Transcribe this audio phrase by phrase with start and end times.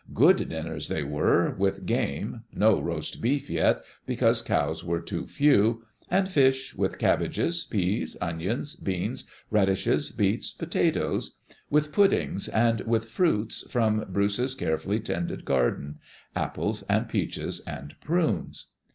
[0.15, 5.83] Good dinners they were, with game— no roast beef, yet, because cows were too few—
[6.09, 11.37] and fish, with cabbages, peas, onions, beans, radishes, beets, pota toes;
[11.69, 15.99] with puddings, and with fruits from Bruce's carefully tended garden—
[16.35, 18.69] apples and peaches and prunes.